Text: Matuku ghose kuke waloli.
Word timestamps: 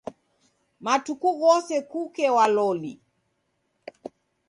Matuku 0.83 1.29
ghose 1.41 1.75
kuke 1.91 2.25
waloli. 2.35 2.93